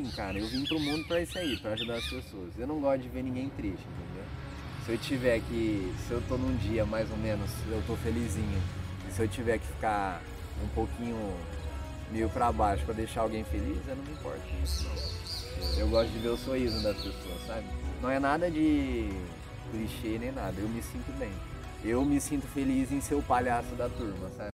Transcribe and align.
enfim, 0.00 0.10
cara, 0.16 0.38
eu 0.38 0.46
vim 0.46 0.64
pro 0.64 0.80
mundo 0.80 1.04
pra 1.06 1.20
isso 1.20 1.38
aí, 1.38 1.56
pra 1.58 1.72
ajudar 1.72 1.94
as 1.94 2.04
pessoas. 2.04 2.50
Eu 2.58 2.66
não 2.66 2.80
gosto 2.80 3.02
de 3.02 3.08
ver 3.08 3.22
ninguém 3.22 3.48
triste, 3.50 3.84
entendeu? 3.86 4.24
Se 4.84 4.92
eu 4.92 4.98
tiver 4.98 5.40
que, 5.40 5.92
se 6.06 6.12
eu 6.12 6.22
tô 6.28 6.36
num 6.36 6.56
dia 6.56 6.84
mais 6.86 7.10
ou 7.10 7.16
menos, 7.16 7.50
eu 7.70 7.82
tô 7.86 7.96
felizinho, 7.96 8.62
e 9.08 9.12
se 9.12 9.22
eu 9.22 9.28
tiver 9.28 9.58
que 9.58 9.66
ficar 9.66 10.22
um 10.64 10.68
pouquinho 10.68 11.16
meio 12.10 12.28
pra 12.30 12.50
baixo 12.50 12.84
pra 12.84 12.94
deixar 12.94 13.22
alguém 13.22 13.44
feliz, 13.44 13.78
eu 13.86 13.96
não 13.96 14.04
me 14.04 14.12
importo 14.12 14.40
isso 14.64 14.84
não. 14.84 15.78
Eu 15.78 15.88
gosto 15.88 16.10
de 16.10 16.18
ver 16.18 16.28
o 16.28 16.38
sorriso 16.38 16.82
das 16.82 16.96
pessoas, 16.96 17.46
sabe? 17.46 17.66
Não 18.00 18.10
é 18.10 18.18
nada 18.18 18.50
de 18.50 19.10
clichê 19.70 20.18
nem 20.18 20.32
nada, 20.32 20.54
eu 20.58 20.68
me 20.68 20.82
sinto 20.82 21.12
bem. 21.18 21.30
Eu 21.84 22.04
me 22.04 22.20
sinto 22.20 22.46
feliz 22.48 22.90
em 22.90 23.00
ser 23.00 23.14
o 23.14 23.22
palhaço 23.22 23.74
da 23.74 23.88
turma, 23.88 24.30
sabe? 24.36 24.50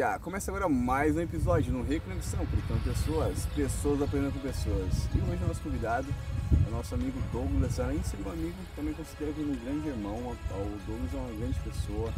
Dia! 0.00 0.18
Começa 0.20 0.50
agora 0.50 0.66
mais 0.66 1.14
um 1.14 1.20
episódio 1.20 1.70
no 1.74 1.82
Reconexão, 1.82 2.46
Conectando 2.46 2.80
Pessoas, 2.80 3.44
Pessoas 3.54 4.00
Aprendendo 4.00 4.32
com 4.32 4.40
Pessoas. 4.40 4.94
E 5.14 5.18
hoje 5.18 5.44
o 5.44 5.46
nosso 5.46 5.60
convidado 5.60 6.06
é 6.52 6.68
o 6.68 6.70
nosso 6.70 6.94
amigo 6.94 7.20
Douglas, 7.30 7.78
além 7.78 7.98
de 7.98 8.08
ser 8.08 8.16
amigo, 8.26 8.56
também 8.74 8.94
considero 8.94 9.34
ele 9.36 9.52
um 9.52 9.62
grande 9.62 9.88
irmão. 9.88 10.16
O 10.16 10.78
Douglas 10.86 11.12
é 11.12 11.16
uma 11.18 11.38
grande 11.38 11.60
pessoa, 11.60 12.10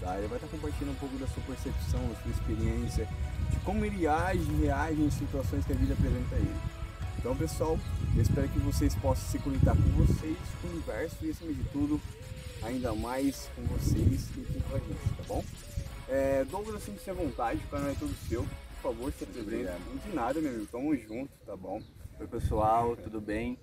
tá? 0.00 0.18
Ele 0.18 0.26
vai 0.26 0.38
estar 0.38 0.48
compartilhando 0.48 0.90
um 0.90 0.98
pouco 0.98 1.16
da 1.16 1.28
sua 1.28 1.42
percepção, 1.44 2.00
da 2.08 2.16
sua 2.16 2.30
experiência, 2.32 3.08
de 3.50 3.56
como 3.60 3.84
ele 3.84 4.08
age 4.08 4.40
e 4.40 4.64
reage 4.64 5.00
em 5.00 5.10
situações 5.10 5.64
que 5.64 5.72
a 5.72 5.76
vida 5.76 5.92
apresenta 5.92 6.34
a 6.34 6.38
ele. 6.38 6.56
Então, 7.20 7.36
pessoal, 7.36 7.78
eu 8.16 8.22
espero 8.22 8.48
que 8.48 8.58
vocês 8.58 8.96
possam 8.96 9.30
se 9.30 9.38
conectar 9.38 9.76
com 9.76 10.04
vocês, 10.04 10.36
com 10.60 10.66
o 10.66 10.70
universo 10.72 11.14
e, 11.22 11.30
acima 11.30 11.52
de 11.52 11.62
tudo, 11.70 12.00
ainda 12.64 12.92
mais 12.94 13.48
com 13.54 13.62
vocês 13.76 14.26
e 14.36 14.60
com 14.60 14.74
a 14.74 14.78
gente, 14.80 15.16
tá 15.16 15.22
bom? 15.28 15.44
É, 16.08 16.42
Douglas, 16.44 16.82
sinta-se 16.82 17.10
à 17.10 17.12
vontade, 17.12 17.62
o 17.62 17.68
canal 17.68 17.90
é 17.90 17.94
todo 17.94 18.14
seu. 18.28 18.42
Por 18.80 18.94
favor, 18.94 19.12
se 19.12 19.24
apresente. 19.24 19.70
De 20.06 20.14
nada, 20.14 20.40
meu 20.40 20.50
amigo. 20.50 20.66
Tamo 20.66 20.96
junto, 20.96 21.30
tá 21.44 21.54
bom? 21.54 21.82
Oi 22.18 22.26
pessoal, 22.26 22.96
tudo 22.96 23.20
bem? 23.20 23.58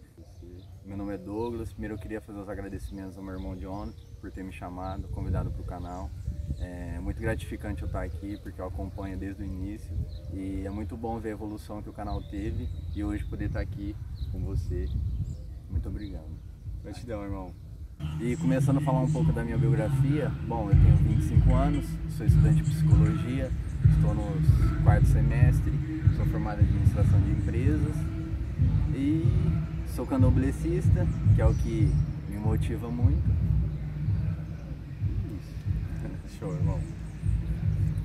Meu 0.85 0.95
nome 0.95 1.15
é 1.15 1.17
Douglas. 1.17 1.71
Primeiro 1.71 1.95
eu 1.95 1.99
queria 1.99 2.21
fazer 2.21 2.39
os 2.39 2.47
agradecimentos 2.47 3.17
ao 3.17 3.23
meu 3.23 3.33
irmão 3.33 3.55
John 3.55 3.91
por 4.21 4.31
ter 4.31 4.43
me 4.43 4.51
chamado, 4.51 5.07
convidado 5.07 5.49
para 5.49 5.61
o 5.61 5.65
canal. 5.65 6.11
É 6.59 6.99
muito 6.99 7.19
gratificante 7.19 7.81
eu 7.81 7.87
estar 7.87 8.03
aqui 8.03 8.37
porque 8.37 8.61
eu 8.61 8.67
acompanho 8.67 9.17
desde 9.17 9.41
o 9.41 9.45
início 9.45 9.91
e 10.31 10.65
é 10.65 10.69
muito 10.69 10.95
bom 10.95 11.19
ver 11.19 11.29
a 11.29 11.31
evolução 11.31 11.81
que 11.81 11.89
o 11.89 11.93
canal 11.93 12.21
teve 12.21 12.69
e 12.93 13.03
hoje 13.03 13.25
poder 13.25 13.45
estar 13.45 13.61
aqui 13.61 13.95
com 14.31 14.39
você. 14.41 14.87
Muito 15.67 15.89
obrigado. 15.89 16.29
Gratidão, 16.83 17.23
irmão. 17.23 17.64
E 18.19 18.35
começando 18.37 18.77
a 18.77 18.81
falar 18.81 19.01
um 19.01 19.11
pouco 19.11 19.31
da 19.31 19.43
minha 19.43 19.57
biografia, 19.57 20.31
bom, 20.47 20.69
eu 20.69 20.75
tenho 20.75 20.95
25 20.97 21.53
anos, 21.53 21.85
sou 22.17 22.25
estudante 22.25 22.61
de 22.61 22.69
psicologia, 22.69 23.51
estou 23.89 24.13
no 24.13 24.83
quarto 24.83 25.05
semestre, 25.07 25.71
sou 26.15 26.25
formado 26.25 26.61
em 26.61 26.65
administração 26.65 27.19
de 27.21 27.31
empresas 27.31 27.95
e 28.93 29.23
sou 29.93 30.05
candomblessista, 30.05 31.07
que 31.35 31.41
é 31.41 31.45
o 31.45 31.53
que 31.53 31.91
me 32.29 32.37
motiva 32.37 32.89
muito. 32.89 33.29
Isso. 35.37 36.37
Show, 36.39 36.53
irmão. 36.53 36.79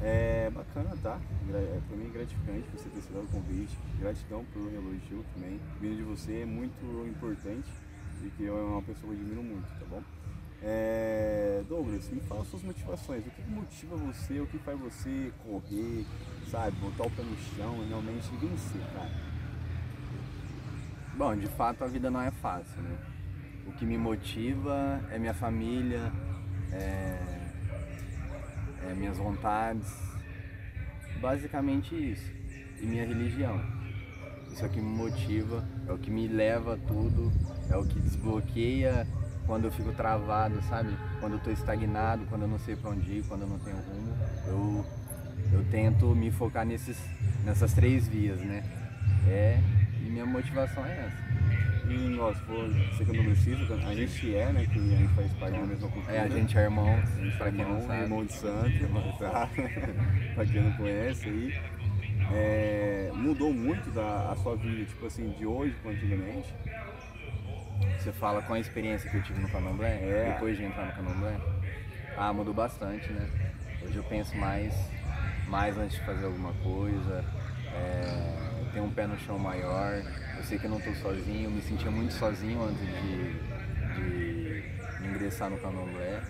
É 0.03 0.51
bacana, 0.51 0.97
tá? 1.03 1.19
É, 1.53 1.79
pra 1.87 1.97
mim 1.97 2.07
é 2.07 2.11
gratificante 2.11 2.65
você 2.75 2.89
ter 2.89 2.99
aceitado 2.99 3.25
o 3.25 3.29
convite. 3.29 3.77
Gratidão 3.99 4.45
pelo 4.53 4.71
elogio 4.71 5.25
também. 5.35 5.61
Vindo 5.81 5.97
de 5.97 6.03
você 6.03 6.41
é 6.41 6.47
muito 6.47 7.07
importante 7.07 7.69
e 8.25 8.31
que 8.31 8.45
eu 8.45 8.59
é 8.59 8.63
uma 8.63 8.83
pessoa 8.83 9.13
que 9.13 9.21
eu 9.21 9.23
admiro 9.23 9.43
muito, 9.43 9.69
tá 9.79 9.87
bom? 9.89 10.03
É, 10.63 11.63
Douglas, 11.69 12.11
me 12.11 12.21
fala 12.21 12.45
suas 12.45 12.63
motivações. 12.63 13.27
O 13.27 13.31
que 13.31 13.43
motiva 13.51 13.97
você? 13.97 14.41
O 14.41 14.47
que 14.47 14.59
faz 14.59 14.79
você 14.79 15.33
correr, 15.43 16.05
sabe? 16.51 16.77
Botar 16.79 17.07
o 17.07 17.11
pé 17.11 17.23
no 17.23 17.37
chão 17.57 17.83
e 17.83 17.89
realmente 17.89 18.29
vencer, 18.37 18.83
cara? 18.93 19.11
Bom, 21.17 21.37
de 21.37 21.47
fato 21.49 21.83
a 21.85 21.87
vida 21.87 22.11
não 22.11 22.21
é 22.21 22.31
fácil, 22.31 22.81
né? 22.83 22.99
O 23.67 23.73
que 23.73 23.85
me 23.87 23.97
motiva 23.97 25.01
é 25.11 25.19
minha 25.19 25.35
família, 25.35 26.13
é, 26.73 27.19
é 28.89 28.95
minhas 28.95 29.17
vontades, 29.17 29.91
basicamente 31.21 31.95
isso. 31.95 32.31
E 32.81 32.87
minha 32.87 33.05
religião. 33.05 33.61
Isso 34.53 34.65
é 34.65 34.67
o 34.67 34.71
que 34.71 34.81
me 34.81 34.91
motiva, 34.91 35.67
é 35.87 35.93
o 35.93 35.99
que 35.99 36.11
me 36.11 36.27
leva 36.27 36.75
a 36.75 36.77
tudo, 36.77 37.31
é 37.71 37.77
o 37.77 37.85
que 37.85 37.99
desbloqueia 38.01 39.07
quando 39.47 39.65
eu 39.65 39.73
fico 39.73 39.93
travado, 39.93 40.61
sabe? 40.69 40.97
Quando 41.19 41.35
eu 41.35 41.39
tô 41.41 41.51
estagnado, 41.51 42.25
quando 42.29 42.43
eu 42.43 42.49
não 42.49 42.59
sei 42.59 42.77
para 42.77 42.91
onde 42.91 43.11
ir, 43.11 43.25
quando 43.27 43.43
eu 43.43 43.49
não 43.49 43.59
tenho 43.59 43.77
rumo. 43.77 44.15
Eu, 44.47 44.87
eu 45.53 45.65
tento 45.71 46.15
me 46.15 46.31
focar 46.31 46.65
nesses, 46.65 46.97
nessas 47.45 47.73
três 47.73 48.07
vias, 48.07 48.39
né? 48.41 48.63
É, 49.27 49.59
e 50.01 50.09
minha 50.09 50.27
motivação 50.27 50.85
é 50.85 51.07
essa. 51.07 51.31
E 51.91 52.09
nós, 52.11 52.39
você 52.39 53.05
que 53.05 53.11
eu 53.11 53.15
não 53.15 53.25
preciso, 53.25 53.75
a 53.75 53.95
gente 53.95 54.35
é, 54.37 54.53
né? 54.53 54.67
Que 54.73 54.79
a 54.79 54.83
gente 54.83 55.15
faz 55.15 55.33
parte 55.33 55.59
da 55.59 55.67
mesma 55.67 55.89
cultura. 55.89 56.17
É, 56.17 56.21
a 56.21 56.29
gente 56.29 56.57
é 56.57 56.61
irmão, 56.61 56.89
a 56.89 57.25
gente 57.25 57.37
pra 57.37 57.51
quem 57.51 57.65
não 57.65 57.71
irmão, 57.71 57.87
sabe. 57.89 58.03
irmão 58.03 58.25
de 58.25 58.33
santo, 58.33 59.19
tá? 59.19 59.49
pra 60.37 60.47
quem 60.47 60.63
não 60.63 60.73
conhece 60.75 61.29
aí. 61.29 61.61
É, 62.33 63.11
mudou 63.13 63.53
muito 63.53 63.91
da, 63.91 64.31
a 64.31 64.37
sua 64.37 64.55
vida, 64.55 64.85
tipo 64.85 65.05
assim, 65.07 65.31
de 65.31 65.45
hoje 65.45 65.75
para 65.83 65.91
antigamente? 65.91 66.55
Você 67.99 68.13
fala 68.13 68.43
com 68.43 68.55
a 68.55 68.61
experiência 68.61 69.11
que 69.11 69.17
eu 69.17 69.23
tive 69.23 69.41
no 69.41 69.49
candomblé, 69.49 69.89
É. 70.03 70.33
depois 70.35 70.57
de 70.57 70.65
entrar 70.65 70.87
no 70.87 70.93
candomblé? 70.93 71.37
Ah, 72.17 72.33
mudou 72.33 72.53
bastante, 72.55 73.11
né? 73.13 73.29
Hoje 73.83 73.97
eu 73.97 74.03
penso 74.05 74.37
mais, 74.37 74.75
mais 75.49 75.77
antes 75.79 75.99
de 75.99 76.05
fazer 76.05 76.27
alguma 76.27 76.53
coisa, 76.55 77.25
é, 77.73 78.61
eu 78.61 78.67
tenho 78.73 78.85
um 78.87 78.91
pé 78.91 79.07
no 79.07 79.19
chão 79.19 79.39
maior, 79.39 80.03
eu 80.37 80.45
sei 80.45 80.59
que 80.59 80.65
eu 80.65 80.71
não 80.71 80.79
estou 80.79 80.95
sozinho, 80.97 81.45
eu 81.45 81.51
me 81.51 81.63
sentia 81.63 81.91
muito 81.91 82.13
sozinho 82.15 82.63
antes 82.63 82.81
de, 82.81 83.35
de 83.95 85.07
ingressar 85.09 85.49
no 85.51 85.59
candomblé. 85.59 86.21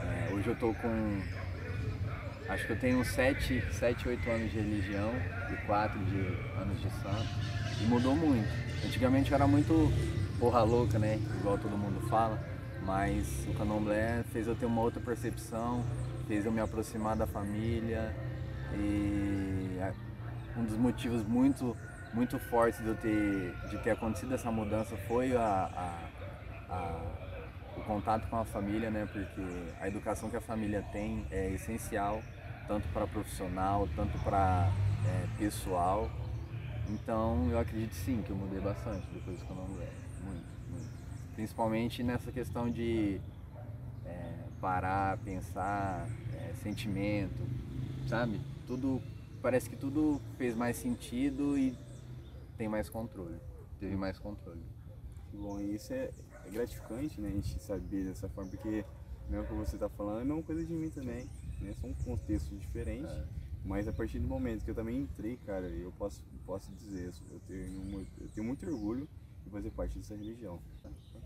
É, 0.00 0.32
hoje 0.32 0.48
eu 0.48 0.56
tô 0.56 0.74
com. 0.74 1.22
Acho 2.48 2.66
que 2.66 2.72
eu 2.72 2.78
tenho 2.78 3.02
7, 3.04 3.62
7, 3.72 4.08
8 4.08 4.30
anos 4.30 4.50
de 4.50 4.58
religião 4.58 5.12
e 5.50 5.56
4 5.66 5.98
de 6.00 6.18
anos 6.60 6.80
de 6.82 6.90
santo. 6.90 7.28
E 7.80 7.84
mudou 7.84 8.14
muito. 8.14 8.48
Antigamente 8.84 9.30
eu 9.30 9.36
era 9.36 9.46
muito 9.46 9.90
porra 10.42 10.62
louca, 10.64 10.98
né? 10.98 11.20
Igual 11.38 11.56
todo 11.56 11.78
mundo 11.78 12.00
fala. 12.08 12.36
Mas 12.84 13.46
o 13.46 13.54
candomblé 13.54 14.24
fez 14.32 14.48
eu 14.48 14.56
ter 14.56 14.66
uma 14.66 14.80
outra 14.80 15.00
percepção, 15.00 15.84
fez 16.26 16.44
eu 16.44 16.50
me 16.50 16.60
aproximar 16.60 17.14
da 17.16 17.28
família. 17.28 18.12
E 18.74 19.76
é, 19.80 19.94
um 20.56 20.64
dos 20.64 20.76
motivos 20.76 21.22
muito, 21.22 21.76
muito 22.12 22.40
fortes 22.40 22.80
de 22.80 22.88
eu 22.88 22.96
ter, 22.96 23.54
de 23.70 23.78
ter 23.78 23.90
acontecido 23.90 24.34
essa 24.34 24.50
mudança 24.50 24.96
foi 25.06 25.36
a, 25.36 25.70
a- 25.76 26.08
a- 26.74 27.00
o 27.76 27.82
contato 27.82 28.28
com 28.28 28.36
a 28.36 28.44
família, 28.44 28.90
né? 28.90 29.06
Porque 29.12 29.40
a 29.80 29.86
educação 29.86 30.28
que 30.28 30.36
a 30.36 30.40
família 30.40 30.84
tem 30.92 31.24
é 31.30 31.50
essencial, 31.52 32.20
tanto 32.66 32.88
para 32.88 33.06
profissional, 33.06 33.88
tanto 33.94 34.18
para 34.24 34.68
pessoal. 35.38 36.10
Então 36.88 37.48
eu 37.50 37.58
acredito 37.60 37.94
sim 37.94 38.22
que 38.22 38.30
eu 38.30 38.36
mudei 38.36 38.60
bastante 38.60 39.06
depois 39.12 39.38
do 39.38 39.46
candomblé. 39.46 40.11
Muito, 40.22 40.44
muito. 40.70 40.88
Principalmente 41.34 42.02
nessa 42.02 42.30
questão 42.30 42.70
de 42.70 43.20
é, 44.04 44.44
parar, 44.60 45.18
pensar, 45.18 46.08
é, 46.34 46.52
sentimento, 46.62 47.42
sabe? 48.08 48.40
Tudo. 48.66 49.00
Parece 49.40 49.68
que 49.68 49.76
tudo 49.76 50.20
fez 50.38 50.54
mais 50.54 50.76
sentido 50.76 51.58
e 51.58 51.76
tem 52.56 52.68
mais 52.68 52.88
controle. 52.88 53.36
Teve 53.80 53.96
mais 53.96 54.18
controle. 54.18 54.62
Bom, 55.34 55.58
e 55.60 55.74
isso 55.74 55.92
é, 55.92 56.10
é 56.46 56.50
gratificante, 56.50 57.20
né? 57.20 57.28
A 57.28 57.32
gente 57.32 57.60
saber 57.60 58.04
dessa 58.04 58.28
forma, 58.28 58.50
porque 58.50 58.84
mesmo 59.28 59.46
que 59.46 59.54
você 59.54 59.76
tá 59.76 59.88
falando, 59.88 60.18
é 60.18 60.22
a 60.22 60.24
mesma 60.26 60.42
coisa 60.44 60.64
de 60.64 60.72
mim 60.72 60.90
também, 60.90 61.26
né? 61.60 61.74
São 61.80 61.92
contextos 62.04 62.60
diferentes, 62.60 63.10
É. 63.10 63.24
mas 63.64 63.88
a 63.88 63.92
partir 63.92 64.20
do 64.20 64.28
momento 64.28 64.64
que 64.64 64.70
eu 64.70 64.74
também 64.74 65.00
entrei, 65.00 65.36
cara, 65.44 65.66
eu 65.66 65.90
posso, 65.98 66.22
posso 66.46 66.70
dizer 66.72 67.08
isso, 67.08 67.24
eu 67.30 67.40
tenho, 67.48 67.80
muito, 67.80 68.10
eu 68.20 68.28
tenho 68.28 68.46
muito 68.46 68.64
orgulho 68.66 69.08
fazer 69.52 69.70
parte 69.70 69.98
dessa 69.98 70.16
religião. 70.16 70.58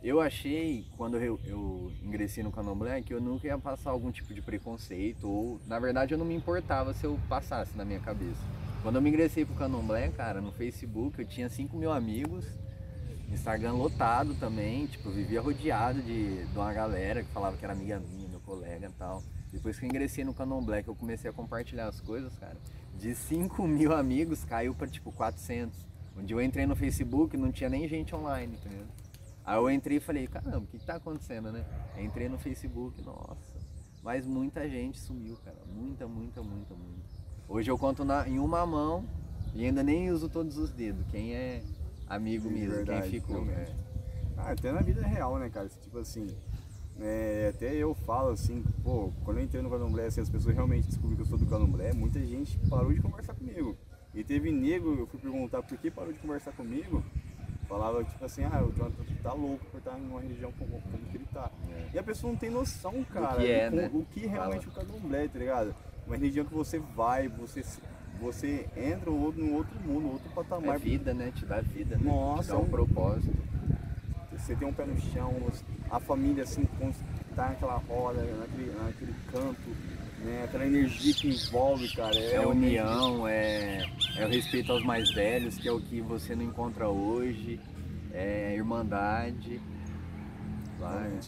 Eu 0.03 0.21
achei, 0.21 0.85
quando 0.97 1.17
eu, 1.17 1.41
eu 1.45 1.91
ingressei 2.03 2.43
no 2.43 2.53
candomblé, 2.53 3.01
que 3.01 3.15
eu 3.15 3.21
nunca 3.21 3.47
ia 3.47 3.59
passar 3.59 3.91
algum 3.91 4.11
tipo 4.11 4.35
de 4.35 4.43
preconceito, 4.43 5.29
ou 5.29 5.61
na 5.67 5.79
verdade 5.79 6.13
eu 6.13 6.19
não 6.19 6.27
me 6.27 6.35
importava 6.35 6.93
se 6.93 7.05
eu 7.05 7.19
passasse 7.29 7.77
na 7.77 7.85
minha 7.85 8.01
cabeça. 8.01 8.41
Quando 8.83 8.97
eu 8.97 9.03
me 9.03 9.09
ingressei 9.09 9.45
pro 9.45 9.55
candomblé, 9.55 10.09
cara, 10.11 10.41
no 10.41 10.53
Facebook 10.53 11.19
eu 11.19 11.27
tinha 11.27 11.49
5 11.49 11.77
mil 11.77 11.91
amigos, 11.91 12.45
Instagram 13.33 13.73
lotado 13.73 14.35
também, 14.35 14.87
tipo, 14.87 15.09
eu 15.09 15.13
vivia 15.13 15.41
rodeado 15.41 16.01
de, 16.03 16.45
de 16.45 16.59
uma 16.59 16.73
galera 16.73 17.23
que 17.23 17.31
falava 17.31 17.57
que 17.57 17.65
era 17.65 17.73
amiga 17.73 17.99
minha, 17.99 18.29
meu 18.29 18.41
colega 18.41 18.87
e 18.87 18.93
tal. 18.93 19.23
Depois 19.53 19.79
que 19.79 19.85
eu 19.85 19.89
ingressei 19.89 20.25
no 20.25 20.35
candomblé, 20.35 20.83
que 20.83 20.89
eu 20.89 20.95
comecei 20.95 21.31
a 21.31 21.33
compartilhar 21.33 21.89
as 21.89 22.01
coisas, 22.01 22.37
cara, 22.39 22.57
de 22.99 23.15
5 23.15 23.67
mil 23.67 23.93
amigos 23.93 24.45
caiu 24.45 24.75
pra 24.75 24.87
tipo 24.87 25.11
400. 25.13 25.75
Um 26.17 26.25
dia 26.25 26.37
eu 26.37 26.43
entrei 26.43 26.67
no 26.67 26.75
Facebook 26.75 27.37
não 27.37 27.53
tinha 27.53 27.69
nem 27.69 27.87
gente 27.89 28.15
online, 28.15 28.57
entendeu? 28.57 28.87
Aí 29.45 29.57
eu 29.57 29.71
entrei 29.71 29.99
e 29.99 30.01
falei, 30.01 30.27
caramba, 30.27 30.59
o 30.59 30.67
que, 30.67 30.79
que 30.79 30.87
tá 30.87 30.97
acontecendo, 30.97 31.53
né? 31.53 31.65
entrei 31.99 32.29
no 32.29 32.39
Facebook, 32.39 33.01
nossa. 33.03 33.57
Mas 34.03 34.27
muita 34.27 34.69
gente 34.69 34.99
sumiu, 34.99 35.37
cara. 35.45 35.59
Muita, 35.67 36.07
muita, 36.07 36.43
muita, 36.43 36.75
muita. 36.75 37.07
Hoje 37.49 37.71
eu 37.71 37.79
conto 37.79 38.05
na, 38.05 38.29
em 38.29 38.39
uma 38.39 38.67
mão 38.67 39.05
e 39.55 39.65
ainda 39.65 39.83
nem 39.83 40.11
uso 40.11 40.29
todos 40.29 40.59
os 40.59 40.71
dedos. 40.71 41.07
Quem 41.09 41.35
é 41.35 41.63
amigo 42.09 42.51
mesmo, 42.51 42.77
Verdade, 42.77 43.11
quem 43.11 43.21
ficou. 43.21 43.45
é. 43.51 43.67
Ah, 44.37 44.51
até 44.51 44.73
na 44.73 44.81
vida 44.81 45.03
real, 45.07 45.39
né, 45.39 45.49
cara? 45.49 45.69
Tipo 45.69 45.99
assim, 45.99 46.27
é, 46.99 47.53
até 47.55 47.75
eu 47.75 47.95
falo 47.95 48.31
assim, 48.31 48.65
pô, 48.83 49.13
quando 49.25 49.39
eu 49.39 49.45
entrei 49.45 49.63
no 49.63 49.71
candomblé, 49.71 50.07
assim, 50.07 50.21
as 50.21 50.31
pessoas 50.31 50.55
realmente 50.55 50.87
descobriram 50.87 51.17
que 51.17 51.23
eu 51.23 51.27
sou 51.27 51.39
do 51.39 51.47
candomblé, 51.47 51.93
muita 51.93 52.21
gente 52.25 52.59
parou 52.69 52.93
de 52.93 53.01
conversar 53.01 53.35
comigo. 53.35 53.77
E 54.17 54.25
teve 54.25 54.51
nego, 54.51 54.95
eu 54.95 55.07
fui 55.07 55.21
perguntar 55.21 55.63
por 55.63 55.77
que 55.77 55.91
parou 55.91 56.11
de 56.11 56.19
conversar 56.19 56.51
comigo, 56.53 57.05
falava 57.69 58.03
tipo 58.03 58.25
assim, 58.25 58.45
ah, 58.45 58.65
o 58.65 58.73
Jonathan 58.73 59.05
tá 59.23 59.35
louco 59.35 59.67
por 59.67 59.77
estar 59.77 59.93
numa 59.99 60.23
religião 60.23 60.51
como, 60.59 60.81
como 60.81 61.05
que 61.11 61.19
ele 61.19 61.27
tá. 61.35 61.51
É. 61.71 61.91
E 61.93 61.99
a 61.99 62.03
pessoa 62.03 62.33
não 62.33 62.39
tem 62.39 62.49
noção, 62.49 63.05
cara, 63.05 63.37
que 63.37 63.51
é, 63.51 63.69
do, 63.69 63.77
né? 63.77 63.91
o 63.93 64.07
que 64.07 64.27
realmente 64.27 64.69
o 64.69 64.73
candomblé, 64.73 65.29
tá 65.29 65.39
ligado? 65.39 65.75
Uma 66.07 66.17
religião 66.17 66.47
que 66.47 66.55
você 66.55 66.79
vai, 66.79 67.29
você, 67.29 67.63
você 68.19 68.67
entra 68.75 69.11
num 69.11 69.23
outro, 69.23 69.53
outro 69.53 69.81
mundo, 69.81 70.13
outro 70.13 70.31
patamar. 70.31 70.77
É 70.77 70.79
vida, 70.79 71.13
né? 71.13 71.31
Te 71.35 71.45
dá 71.45 71.61
vida, 71.61 71.99
né? 71.99 72.05
Nossa, 72.05 72.43
Te 72.45 72.49
dá 72.49 72.59
um 72.59 72.71
propósito. 72.71 73.37
Você 74.33 74.57
tem 74.57 74.67
um 74.67 74.73
pé 74.73 74.87
no 74.87 74.99
chão, 74.99 75.35
a 75.91 76.01
família 76.01 76.45
assim, 76.45 76.67
tá 77.35 77.49
naquela 77.49 77.77
roda, 77.77 78.23
naquele, 78.23 78.73
naquele 78.83 79.15
canto, 79.31 79.96
né? 80.27 80.45
Aquela 80.45 80.67
energia 80.67 81.15
que 81.15 81.29
envolve, 81.29 81.89
cara. 81.95 82.19
É 82.19 82.41
uma 82.41 82.49
união, 82.51 83.27
é, 83.29 83.87
é 84.17 84.25
o 84.25 84.29
respeito 84.29 84.73
aos 84.73 84.85
mais 84.85 85.11
velhos, 85.13 85.57
que 85.57 85.69
é 85.69 85.73
o 85.73 85.81
que 85.81 86.01
você 86.01 86.35
não 86.35 86.45
encontra 86.45 86.89
hoje. 86.89 87.61
É 88.13 88.55
irmandade. 88.55 89.61
Vai. 90.79 91.19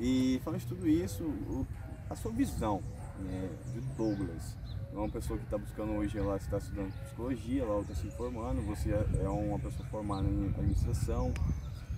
E 0.00 0.40
falando 0.44 0.60
de 0.60 0.66
tudo 0.66 0.88
isso, 0.88 1.24
o- 1.24 1.66
a 2.08 2.14
sua 2.16 2.32
visão 2.32 2.82
né, 3.20 3.48
de 3.74 3.80
Douglas. 3.96 4.56
É 4.92 4.96
uma 4.96 5.08
pessoa 5.08 5.38
que 5.38 5.44
está 5.44 5.58
buscando 5.58 5.92
hoje, 5.92 6.16
ela 6.18 6.36
está 6.36 6.56
estudando 6.58 6.92
psicologia, 7.04 7.62
ela 7.62 7.80
está 7.82 7.94
se 7.94 8.08
formando, 8.16 8.62
você 8.62 8.90
é 8.92 9.04
é 9.24 9.28
uma 9.28 9.58
pessoa 9.58 9.86
formada 9.90 10.26
em 10.26 10.46
administração, 10.48 11.32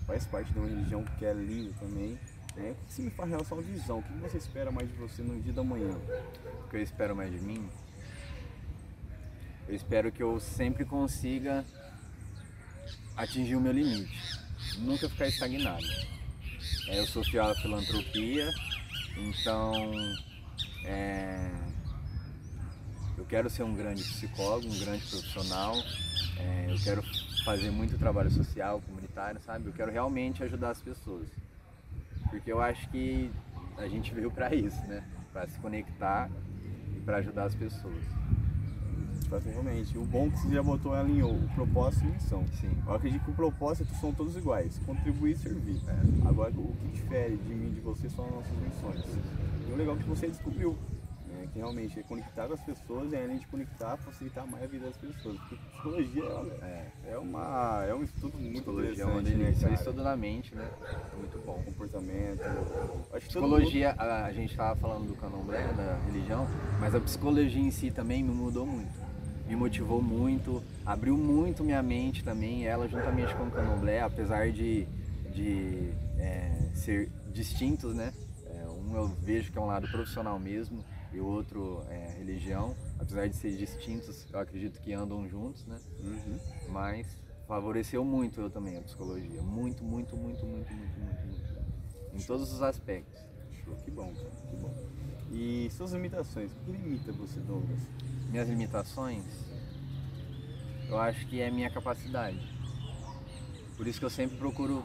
faz 0.06 0.26
parte 0.26 0.52
de 0.52 0.58
uma 0.58 0.66
religião 0.68 1.04
que 1.18 1.24
é 1.24 1.32
linda 1.32 1.70
também. 1.78 2.18
Né? 2.56 2.72
O 2.72 2.94
que 2.94 3.10
fala 3.10 3.28
em 3.28 3.32
relação 3.32 3.58
à 3.58 3.60
visão? 3.60 3.98
O 3.98 4.02
que 4.02 4.12
você 4.14 4.38
espera 4.38 4.70
mais 4.70 4.88
de 4.88 4.94
você 4.96 5.22
no 5.22 5.40
dia 5.40 5.52
da 5.52 5.62
manhã? 5.62 5.96
O 6.64 6.68
que 6.68 6.76
eu 6.76 6.82
espero 6.82 7.14
mais 7.14 7.30
de 7.30 7.38
mim? 7.38 7.68
Eu 9.68 9.74
espero 9.74 10.10
que 10.10 10.22
eu 10.22 10.40
sempre 10.40 10.84
consiga 10.84 11.64
atingir 13.16 13.56
o 13.56 13.60
meu 13.60 13.72
limite. 13.72 14.40
Nunca 14.78 15.08
ficar 15.08 15.28
estagnado. 15.28 15.86
É, 16.88 16.98
eu 16.98 17.06
sou 17.06 17.22
fiel 17.24 17.44
à 17.44 17.54
filantropia, 17.54 18.50
então 19.16 19.72
é, 20.84 21.50
eu 23.16 23.24
quero 23.26 23.48
ser 23.48 23.62
um 23.62 23.74
grande 23.74 24.02
psicólogo, 24.02 24.66
um 24.66 24.78
grande 24.78 25.06
profissional. 25.06 25.74
é, 26.38 26.66
eu 26.68 26.78
quero 26.82 27.02
fazer 27.44 27.70
muito 27.70 27.96
trabalho 27.98 28.30
social, 28.30 28.80
comunitário, 28.80 29.40
sabe? 29.42 29.68
Eu 29.68 29.72
quero 29.72 29.92
realmente 29.92 30.42
ajudar 30.42 30.70
as 30.70 30.82
pessoas. 30.82 31.28
Porque 32.30 32.50
eu 32.52 32.60
acho 32.60 32.88
que 32.90 33.30
a 33.76 33.88
gente 33.88 34.14
veio 34.14 34.30
para 34.30 34.54
isso, 34.54 34.80
né? 34.86 35.02
Para 35.32 35.46
se 35.48 35.58
conectar 35.58 36.30
e 36.96 37.00
para 37.00 37.18
ajudar 37.18 37.44
as 37.44 37.54
pessoas. 37.54 38.02
Realmente, 39.44 39.96
o 39.96 40.04
bom 40.04 40.26
é 40.26 40.30
que 40.30 40.38
você 40.40 40.54
já 40.54 40.62
botou 40.62 40.92
ela 40.92 41.08
em 41.08 41.22
o 41.22 41.48
propósito 41.54 42.04
e 42.04 42.08
missão. 42.08 42.44
Sim. 42.60 42.70
Eu 42.84 42.94
acredito 42.94 43.24
que 43.24 43.30
o 43.30 43.34
propósito 43.34 43.94
são 43.94 44.12
todos 44.12 44.36
iguais, 44.36 44.76
contribuir 44.84 45.32
e 45.32 45.36
servir. 45.36 45.80
É. 45.86 46.28
Agora, 46.28 46.50
o 46.50 46.74
que 46.80 46.88
difere 46.88 47.36
de 47.36 47.54
mim 47.54 47.68
e 47.68 47.74
de 47.74 47.80
você 47.80 48.08
são 48.08 48.24
as 48.24 48.32
nossas 48.32 48.58
missões. 48.58 49.04
E 49.68 49.72
o 49.72 49.76
legal 49.76 49.94
é 49.94 49.98
que 49.98 50.08
você 50.08 50.26
descobriu, 50.26 50.76
realmente 51.54 51.98
é 51.98 52.02
conectar 52.02 52.46
com 52.46 52.54
as 52.54 52.60
pessoas 52.60 53.12
e 53.12 53.16
além 53.16 53.38
de 53.38 53.46
conectar, 53.46 53.96
facilitar 53.98 54.46
mais 54.46 54.62
a 54.64 54.66
vida 54.66 54.86
das 54.86 54.96
pessoas. 54.96 55.38
Porque 55.38 55.56
psicologia 55.56 56.24
é, 56.62 56.86
é, 57.08 57.18
uma, 57.18 57.84
é 57.88 57.94
um 57.94 58.02
estudo 58.02 58.38
muito 58.38 58.54
Psicologia 58.62 58.90
é 58.90 59.06
interessante, 59.06 59.30
né, 59.30 59.44
delícia. 59.44 59.62
cara? 59.62 59.74
Isso 59.74 59.84
tudo 59.84 60.02
na 60.02 60.16
mente, 60.16 60.54
né? 60.54 60.70
Muito 61.16 61.38
bom. 61.44 61.62
Comportamento. 61.64 62.42
Acho 63.12 63.26
Psicologia, 63.26 63.90
a, 63.98 64.26
a 64.26 64.32
gente 64.32 64.50
estava 64.50 64.78
falando 64.78 65.08
do 65.08 65.14
candomblé, 65.14 65.72
da 65.72 65.98
religião, 66.06 66.46
mas 66.78 66.94
a 66.94 67.00
psicologia 67.00 67.60
em 67.60 67.70
si 67.70 67.90
também 67.90 68.22
me 68.22 68.32
mudou 68.32 68.66
muito. 68.66 69.10
Me 69.46 69.56
motivou 69.56 70.00
muito, 70.00 70.62
abriu 70.86 71.16
muito 71.16 71.64
minha 71.64 71.82
mente 71.82 72.22
também, 72.22 72.66
ela 72.66 72.86
juntamente 72.86 73.34
com 73.34 73.44
o 73.44 73.50
candomblé, 73.50 74.00
apesar 74.00 74.52
de, 74.52 74.86
de 75.34 75.92
é, 76.16 76.70
ser 76.74 77.10
distintos, 77.32 77.92
né? 77.92 78.12
É, 78.46 78.68
um 78.68 78.94
eu 78.94 79.08
vejo 79.08 79.50
que 79.50 79.58
é 79.58 79.60
um 79.60 79.66
lado 79.66 79.88
profissional 79.88 80.38
mesmo 80.38 80.84
e 81.12 81.20
o 81.20 81.26
outro 81.26 81.82
é 81.88 82.14
religião. 82.18 82.76
Apesar 82.98 83.28
de 83.28 83.36
ser 83.36 83.56
distintos, 83.56 84.26
eu 84.32 84.38
acredito 84.38 84.80
que 84.80 84.92
andam 84.92 85.28
juntos, 85.28 85.64
né? 85.66 85.78
Uhum. 86.02 86.38
Mas 86.68 87.16
favoreceu 87.46 88.04
muito 88.04 88.40
eu 88.40 88.50
também 88.50 88.76
a 88.76 88.82
psicologia. 88.82 89.42
Muito, 89.42 89.82
muito, 89.82 90.16
muito, 90.16 90.46
muito, 90.46 90.72
muito, 90.72 90.98
muito, 90.98 91.26
muito. 91.26 92.14
Em 92.14 92.22
todos 92.22 92.52
os 92.52 92.62
aspectos. 92.62 93.20
Show, 93.64 93.74
que 93.84 93.90
bom, 93.90 94.12
cara, 94.14 94.30
que 94.48 94.56
bom. 94.56 94.74
E 95.32 95.70
suas 95.70 95.92
limitações, 95.92 96.50
o 96.52 96.54
que 96.64 96.72
limita 96.72 97.12
você, 97.12 97.38
Douglas? 97.40 97.78
Minhas 98.30 98.48
limitações, 98.48 99.24
eu 100.88 100.98
acho 100.98 101.26
que 101.26 101.40
é 101.40 101.48
a 101.48 101.52
minha 101.52 101.70
capacidade. 101.70 102.40
Por 103.76 103.86
isso 103.86 103.98
que 103.98 104.04
eu 104.04 104.10
sempre 104.10 104.36
procuro 104.36 104.82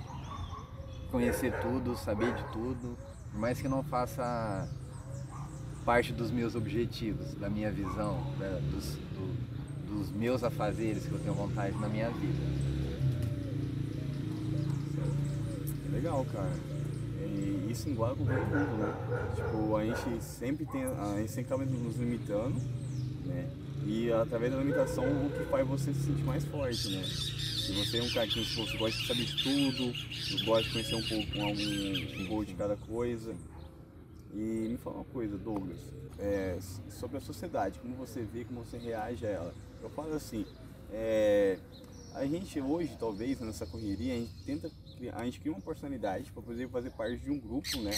conhecer 1.12 1.60
tudo, 1.62 1.96
saber 1.96 2.34
de 2.36 2.44
tudo, 2.52 2.98
por 3.32 3.40
mais 3.40 3.60
que 3.62 3.68
não 3.68 3.84
faça 3.84 4.70
parte 5.86 6.12
dos 6.12 6.32
meus 6.32 6.56
objetivos, 6.56 7.34
da 7.36 7.50
minha 7.50 7.72
visão, 7.72 8.20
dos, 8.72 8.86
do- 9.14 9.96
dos 10.00 10.12
meus 10.12 10.44
afazeres 10.44 11.06
que 11.06 11.12
eu 11.12 11.20
tenho 11.20 11.34
vontade 11.36 11.78
na 11.80 11.88
minha 11.88 12.10
vida. 12.10 12.66
Legal, 15.92 16.26
cara. 16.32 16.52
E 17.22 17.68
isso 17.72 17.90
iguala 17.90 18.16
com 18.16 18.26
todo 18.26 18.36
mundo, 18.36 18.78
né? 18.78 18.94
Tipo, 19.36 19.76
a 19.78 19.86
gente 19.86 20.24
sempre 20.24 20.66
tem. 20.66 20.84
A 20.84 21.18
gente 21.20 21.32
sempre 21.32 21.54
acaba 21.54 21.66
nos 21.66 21.96
limitando, 21.98 22.56
né? 23.26 23.48
E 23.88 24.12
através 24.12 24.52
da 24.52 24.58
limitação 24.60 25.04
o 25.06 25.30
que 25.30 25.44
faz 25.46 25.68
você 25.68 25.94
se 25.94 26.02
sentir 26.02 26.24
mais 26.24 26.44
forte, 26.46 26.90
né? 26.90 27.04
Se 27.04 27.72
você 27.74 27.98
é 28.00 28.04
um 28.04 28.10
cara 28.10 28.28
que 28.28 28.44
se 28.46 28.56
você 28.56 28.78
gosta 28.78 29.00
de 29.02 29.08
saber 29.08 29.26
de 29.26 29.44
tudo, 29.44 30.46
gosta 30.46 30.64
de 30.64 30.72
conhecer 30.72 30.96
um 30.96 31.04
pouco 31.08 31.42
algum 31.42 32.22
um 32.24 32.26
pouco 32.28 32.46
de 32.46 32.54
cada 32.56 32.76
coisa. 32.76 33.34
E 34.34 34.68
me 34.70 34.78
fala 34.78 34.98
uma 34.98 35.06
coisa, 35.06 35.38
Douglas, 35.38 35.80
é, 36.20 36.58
sobre 36.90 37.18
a 37.18 37.22
sociedade, 37.22 37.80
como 37.80 37.96
você 37.96 38.22
vê, 38.22 38.44
como 38.44 38.64
você 38.64 38.78
reage 38.78 39.26
a 39.26 39.30
ela. 39.30 39.54
Eu 39.82 39.90
falo 39.90 40.14
assim, 40.14 40.46
é, 40.92 41.58
a 42.14 42.26
gente 42.26 42.60
hoje, 42.60 42.96
talvez, 43.00 43.40
nessa 43.40 43.66
correria, 43.66 44.14
a 44.14 44.18
gente 44.18 44.44
tenta 44.46 44.72
a 45.14 45.26
gente 45.26 45.40
cria 45.40 45.52
uma 45.52 45.62
personalidade 45.62 46.32
para 46.32 46.42
poder 46.42 46.70
fazer 46.70 46.90
parte 46.92 47.18
de 47.18 47.30
um 47.30 47.40
grupo, 47.40 47.82
né? 47.82 47.92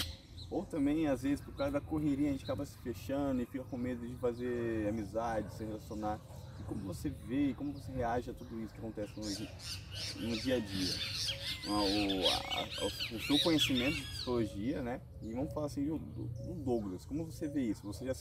Ou 0.50 0.66
também, 0.66 1.08
às 1.08 1.22
vezes, 1.22 1.42
por 1.42 1.54
causa 1.56 1.74
da 1.74 1.82
correria, 1.82 2.30
a 2.30 2.32
gente 2.32 2.44
acaba 2.44 2.66
se 2.66 2.78
fechando 2.80 3.42
e 3.42 3.46
fica 3.46 3.64
com 3.66 3.78
medo 3.78 4.08
de 4.08 4.16
fazer 4.16 4.88
amizade, 4.88 5.54
se 5.54 5.64
relacionar. 5.64 6.20
Como 6.68 6.82
você 6.82 7.10
vê, 7.10 7.54
como 7.54 7.72
você 7.74 7.92
reage 7.92 8.30
a 8.30 8.34
tudo 8.34 8.60
isso 8.62 8.74
que 8.74 8.80
acontece 8.80 9.14
no, 10.20 10.28
no 10.30 10.38
dia 10.38 10.56
a 10.58 10.60
dia? 10.60 10.94
O, 11.66 12.28
a- 12.30 13.16
o 13.16 13.20
seu 13.22 13.40
conhecimento 13.40 13.96
de 13.96 14.02
psicologia, 14.04 14.82
né? 14.82 15.02
E 15.22 15.34
vamos 15.34 15.54
falar 15.54 15.68
assim, 15.68 15.86
do, 15.86 15.98
do 15.98 16.54
Douglas, 16.64 17.06
como 17.06 17.26
você 17.26 17.48
vê 17.48 17.62
isso? 17.62 17.82
Você 17.84 18.06
já, 18.06 18.14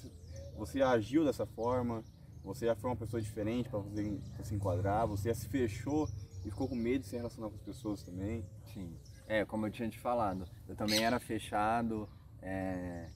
você 0.57 0.79
já 0.79 0.91
agiu 0.91 1.25
dessa 1.25 1.45
forma? 1.47 2.05
Você 2.45 2.67
já 2.67 2.77
foi 2.77 2.91
uma 2.91 2.97
pessoa 2.97 3.21
diferente 3.21 3.69
para 3.69 3.81
você 3.81 4.21
se 4.45 4.55
enquadrar? 4.55 5.07
Você 5.09 5.29
já 5.29 5.35
se 5.35 5.49
fechou 5.49 6.09
e 6.45 6.51
ficou 6.51 6.69
com 6.69 6.77
medo 6.77 7.01
de 7.03 7.09
se 7.09 7.17
relacionar 7.17 7.49
com 7.49 7.57
as 7.57 7.63
pessoas 7.63 8.03
também? 8.05 8.45
Sim. 8.73 8.97
É, 9.27 9.45
como 9.45 9.67
eu 9.67 9.71
tinha 9.73 9.89
te 9.89 9.99
falado, 9.99 10.45
eu 10.69 10.77
também 10.77 11.03
era 11.05 11.19
fechado, 11.19 12.09
é, 12.41 13.09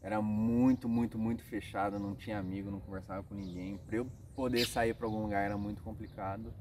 era 0.00 0.22
muito, 0.22 0.88
muito, 0.88 1.18
muito 1.18 1.42
fechado, 1.42 1.98
não 1.98 2.14
tinha 2.14 2.38
amigo, 2.38 2.70
não 2.70 2.78
conversava 2.78 3.24
com 3.24 3.34
ninguém. 3.34 3.76
Para 3.78 3.96
eu 3.96 4.06
poder 4.36 4.66
sair 4.66 4.94
para 4.94 5.06
algum 5.06 5.22
lugar 5.22 5.42
era 5.44 5.56
muito 5.56 5.82
complicado. 5.82 6.52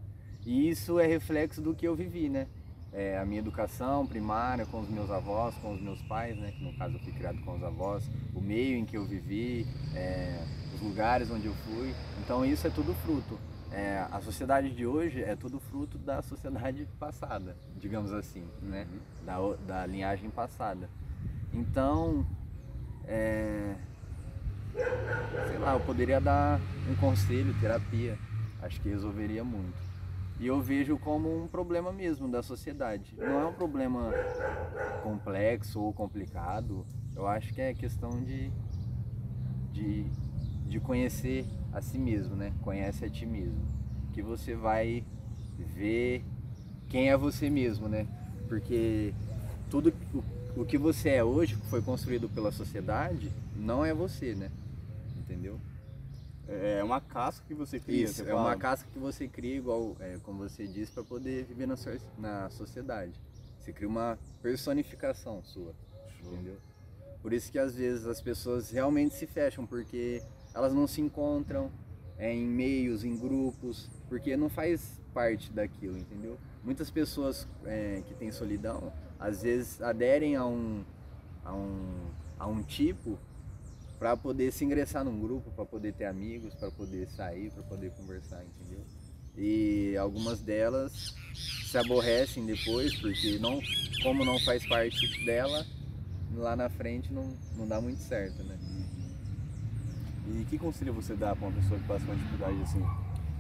E 0.46 0.70
isso 0.70 1.00
é 1.00 1.06
reflexo 1.06 1.62
do 1.62 1.76
que 1.76 1.86
eu 1.88 1.96
vivi, 1.96 2.30
né? 2.30 2.48
É, 2.94 3.18
a 3.18 3.26
minha 3.26 3.40
educação 3.40 4.08
primária 4.08 4.66
com 4.66 4.80
os 4.80 4.90
meus 4.90 5.12
avós, 5.12 5.54
com 5.56 5.74
os 5.74 5.82
meus 5.82 6.02
pais, 6.04 6.38
né? 6.38 6.52
Que 6.52 6.64
no 6.64 6.74
caso 6.78 6.96
eu 6.96 7.00
fui 7.02 7.12
criado 7.12 7.42
com 7.42 7.56
os 7.56 7.64
avós, 7.64 8.10
o 8.34 8.40
meio 8.40 8.78
em 8.78 8.86
que 8.86 8.96
eu 8.96 9.06
vivi, 9.06 9.68
é, 9.94 10.40
os 10.74 10.82
lugares 10.82 11.30
onde 11.30 11.48
eu 11.48 11.54
fui. 11.66 11.94
Então 12.24 12.46
isso 12.46 12.66
é 12.66 12.70
tudo 12.70 12.94
fruto. 12.94 13.38
É, 13.72 14.06
a 14.10 14.22
sociedade 14.22 14.70
de 14.74 14.86
hoje 14.86 15.22
é 15.22 15.36
tudo 15.36 15.60
fruto 15.60 15.98
da 15.98 16.22
sociedade 16.22 16.88
passada, 16.98 17.58
digamos 17.78 18.14
assim, 18.14 18.46
né? 18.62 18.88
Da, 19.26 19.42
o- 19.42 19.58
da 19.58 19.86
linhagem 19.86 20.30
passada. 20.30 20.90
Então, 21.54 22.26
é, 23.06 23.76
sei 24.76 25.58
lá, 25.58 25.74
eu 25.74 25.80
poderia 25.80 26.20
dar 26.20 26.60
um 26.90 26.96
conselho, 26.96 27.54
terapia. 27.60 28.18
Acho 28.62 28.80
que 28.82 28.90
resolveria 28.90 29.44
muito. 29.44 29.78
E 30.40 30.48
eu 30.48 30.60
vejo 30.62 30.98
como 30.98 31.44
um 31.44 31.48
problema 31.48 31.92
mesmo 31.92 32.28
da 32.28 32.44
sociedade. 32.44 33.16
Não 33.18 33.40
é 33.40 33.46
um 33.46 33.54
problema 33.54 34.12
complexo 35.02 35.80
ou 35.82 35.94
complicado. 35.94 36.86
Eu 37.16 37.26
acho 37.28 37.54
que 37.54 37.62
é 37.62 37.74
questão 37.74 38.10
de, 38.24 38.52
de, 39.72 40.06
de 40.68 40.80
conhecer 40.80 41.46
a 41.72 41.82
si 41.82 41.98
mesmo, 41.98 42.36
né? 42.36 42.54
Conhece 42.62 43.06
a 43.06 43.10
ti 43.10 43.26
mesmo. 43.26 43.66
Que 44.12 44.22
você 44.22 44.56
vai 44.56 45.06
ver 45.58 46.24
quem 46.90 47.10
é 47.10 47.16
você 47.16 47.50
mesmo, 47.50 47.88
né? 47.88 48.06
Porque 48.50 49.14
tudo 49.70 49.94
o, 50.56 50.66
que 50.66 50.78
você 50.78 51.10
é 51.10 51.24
hoje, 51.24 51.56
que 51.56 51.66
foi 51.68 51.82
construído 51.82 52.30
pela 52.30 52.52
sociedade, 52.52 53.32
não 53.56 53.86
é 53.86 53.94
você, 53.94 54.36
né? 54.36 54.50
Entendeu? 55.26 55.60
É 56.48 56.84
uma 56.84 57.02
casca 57.02 57.44
que 57.48 57.56
você 57.56 57.80
cria. 57.80 58.04
Isso, 58.04 58.24
você 58.24 58.30
é 58.30 58.34
uma 58.36 58.56
casca 58.56 58.88
que 58.94 59.00
você 59.00 59.28
cria, 59.28 59.58
igual 59.58 59.96
é, 60.00 60.18
como 60.22 60.48
você 60.48 60.68
disse, 60.68 60.92
para 60.92 61.04
poder 61.04 61.44
viver 61.44 61.66
na, 61.66 61.76
na 62.18 62.50
sociedade. 62.52 63.20
Você 63.60 63.74
cria 63.74 63.88
uma 63.88 64.20
personificação 64.44 65.44
sua, 65.44 65.74
Show. 66.22 66.34
entendeu? 66.34 66.58
Por 67.20 67.34
isso 67.34 67.52
que 67.52 67.58
às 67.58 67.74
vezes 67.74 68.06
as 68.06 68.22
pessoas 68.22 68.70
realmente 68.70 69.16
se 69.16 69.26
fecham, 69.26 69.66
porque 69.66 70.22
elas 70.54 70.72
não 70.72 70.86
se 70.86 71.02
encontram 71.02 71.72
é, 72.20 72.32
em 72.32 72.46
meios, 72.46 73.04
em 73.04 73.18
grupos, 73.18 73.90
porque 74.08 74.38
não 74.38 74.48
faz 74.48 75.02
parte 75.12 75.52
daquilo, 75.52 75.98
entendeu? 75.98 76.38
Muitas 76.64 76.92
pessoas 76.92 77.48
é, 77.66 78.04
que 78.06 78.14
têm 78.14 78.32
solidão, 78.32 78.94
às 79.20 79.42
vezes 79.42 79.82
aderem 79.82 80.36
a 80.36 80.46
um, 80.46 80.84
a 81.44 81.56
um, 81.56 82.12
a 82.38 82.46
um 82.46 82.62
tipo 82.62 83.18
para 84.00 84.16
poder 84.18 84.52
se 84.52 84.66
ingressar 84.66 85.04
num 85.04 85.20
grupo, 85.20 85.52
para 85.52 85.66
poder 85.66 85.94
ter 85.94 86.06
amigos, 86.06 86.54
para 86.54 86.70
poder 86.72 87.08
sair, 87.08 87.52
para 87.52 87.64
poder 87.64 87.92
conversar, 87.92 88.44
entendeu? 88.44 88.84
E 89.38 89.96
algumas 89.98 90.40
delas 90.40 91.16
se 91.66 91.78
aborrecem 91.78 92.46
depois, 92.46 92.96
porque 93.00 93.38
não, 93.40 93.60
como 94.04 94.24
não 94.24 94.40
faz 94.40 94.66
parte 94.66 95.26
dela, 95.26 95.66
lá 96.36 96.56
na 96.56 96.70
frente 96.70 97.12
não, 97.12 97.34
não 97.56 97.68
dá 97.68 97.82
muito 97.82 98.00
certo, 98.02 98.44
né? 98.44 98.58
E 100.28 100.46
que 100.46 100.58
conselho 100.58 100.94
você 100.94 101.16
dá 101.16 101.36
para 101.36 101.48
uma 101.48 101.62
pessoa 101.62 101.80
que 101.80 101.88
passa 101.88 102.04
uma 102.06 102.16
dificuldade 102.16 102.62
assim? 102.64 102.84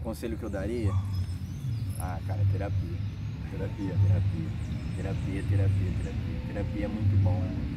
Conselho 0.03 0.37
que 0.37 0.43
eu 0.43 0.49
daria? 0.49 0.91
Ah, 1.99 2.19
cara, 2.27 2.41
terapia. 2.51 2.97
Terapia. 3.51 3.95
Terapia. 4.07 4.49
Terapia, 4.95 5.43
terapia, 5.49 5.91
terapia. 6.03 6.47
Terapia 6.47 6.85
é 6.85 6.87
muito 6.87 7.23
bom. 7.23 7.39
Né? 7.39 7.74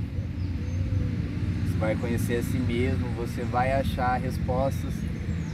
Vai 1.78 1.94
conhecer 1.94 2.38
a 2.38 2.42
si 2.42 2.58
mesmo, 2.58 3.08
você 3.11 3.42
vai 3.42 3.73
achar 3.73 4.20
respostas 4.20 4.92